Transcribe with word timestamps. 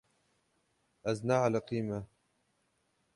Ez 1.11 1.17
nealiqîme. 1.27 1.99